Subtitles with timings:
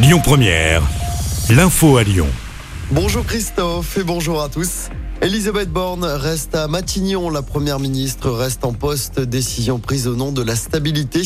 [0.00, 0.80] Lyon Première,
[1.50, 2.28] l'info à Lyon.
[2.92, 4.90] Bonjour Christophe et bonjour à tous.
[5.22, 7.30] Elisabeth Borne reste à Matignon.
[7.30, 9.18] La première ministre reste en poste.
[9.18, 11.22] Décision prise au nom de la stabilité.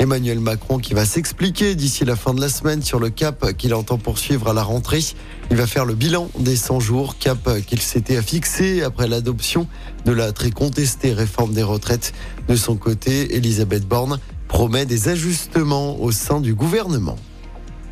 [0.00, 3.72] Emmanuel Macron qui va s'expliquer d'ici la fin de la semaine sur le cap qu'il
[3.74, 5.04] entend poursuivre à la rentrée.
[5.52, 9.68] Il va faire le bilan des 100 jours, cap qu'il s'était fixé après l'adoption
[10.04, 12.12] de la très contestée réforme des retraites.
[12.48, 14.18] De son côté, Elisabeth Borne
[14.48, 17.16] promet des ajustements au sein du gouvernement.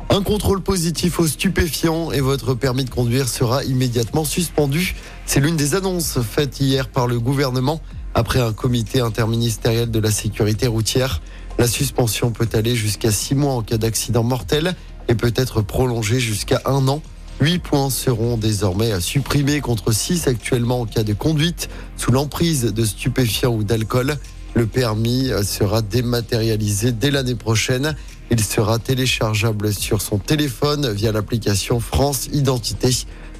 [0.09, 4.95] Un contrôle positif aux stupéfiants et votre permis de conduire sera immédiatement suspendu.
[5.25, 7.81] C'est l'une des annonces faites hier par le gouvernement
[8.13, 11.21] après un comité interministériel de la sécurité routière.
[11.57, 14.75] La suspension peut aller jusqu'à six mois en cas d'accident mortel
[15.09, 17.01] et peut être prolongée jusqu'à un an.
[17.41, 22.85] Huit points seront désormais supprimés contre six actuellement en cas de conduite sous l'emprise de
[22.85, 24.15] stupéfiants ou d'alcool.
[24.53, 27.95] Le permis sera dématérialisé dès l'année prochaine.
[28.31, 32.89] Il sera téléchargeable sur son téléphone via l'application France Identité.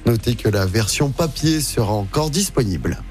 [0.06, 3.02] Notez que la version papier sera encore disponible.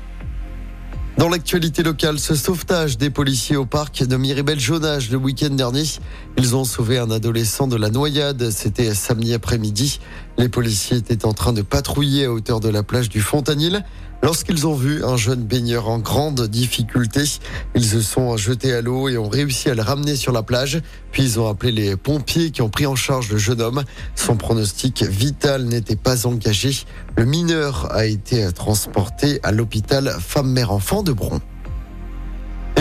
[1.18, 5.84] Dans l'actualité locale, ce sauvetage des policiers au parc de Miribel-Jonage le week-end dernier.
[6.38, 8.50] Ils ont sauvé un adolescent de la noyade.
[8.50, 10.02] C'était samedi après-midi.
[10.38, 13.84] Les policiers étaient en train de patrouiller à hauteur de la plage du Fontanil.
[14.22, 17.22] Lorsqu'ils ont vu un jeune baigneur en grande difficulté,
[17.76, 20.82] ils se sont jetés à l'eau et ont réussi à le ramener sur la plage.
[21.12, 23.84] Puis ils ont appelé les pompiers qui ont pris en charge le jeune homme.
[24.16, 26.72] Son pronostic vital n'était pas engagé.
[27.18, 31.40] Le mineur a été transporté à l'hôpital femme-mère-enfant de Bron.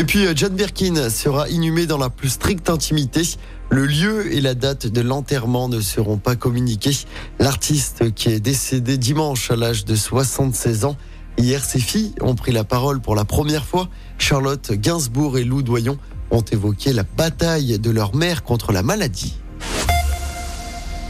[0.04, 3.22] Et puis John Birkin sera inhumé dans la plus stricte intimité.
[3.70, 6.94] Le lieu et la date de l'enterrement ne seront pas communiqués.
[7.38, 10.98] L'artiste qui est décédé dimanche à l'âge de 76 ans
[11.38, 13.88] Hier, ses filles ont pris la parole pour la première fois.
[14.18, 15.96] Charlotte Gainsbourg et Lou Doyon
[16.30, 19.38] ont évoqué la bataille de leur mère contre la maladie.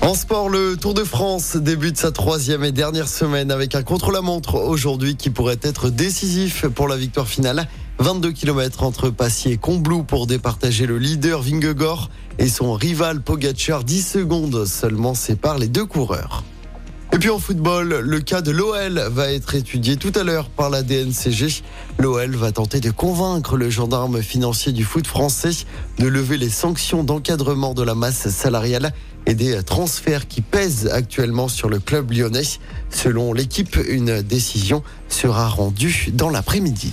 [0.03, 4.55] En sport, le Tour de France débute sa troisième et dernière semaine avec un contre-la-montre
[4.55, 7.67] aujourd'hui qui pourrait être décisif pour la victoire finale.
[7.99, 13.85] 22 km entre Passy et Combloux pour départager le leader Vingegaard et son rival Pogacar.
[13.85, 16.43] 10 secondes seulement séparent les deux coureurs.
[17.13, 20.69] Et puis en football, le cas de l'OL va être étudié tout à l'heure par
[20.69, 21.63] la DNCG.
[22.01, 25.65] L'OL va tenter de convaincre le gendarme financier du foot français
[25.99, 28.93] de lever les sanctions d'encadrement de la masse salariale
[29.27, 32.43] et des transferts qui pèsent actuellement sur le club lyonnais.
[32.91, 36.93] Selon l'équipe, une décision sera rendue dans l'après-midi.